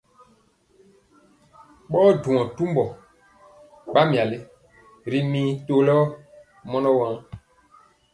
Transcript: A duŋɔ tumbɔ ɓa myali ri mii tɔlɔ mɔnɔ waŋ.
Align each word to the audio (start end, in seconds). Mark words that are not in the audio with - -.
A 2.05 2.09
duŋɔ 2.21 2.43
tumbɔ 2.55 2.83
ɓa 3.93 4.01
myali 4.09 4.37
ri 5.11 5.19
mii 5.31 5.51
tɔlɔ 5.67 5.95
mɔnɔ 6.69 6.89
waŋ. 6.99 7.15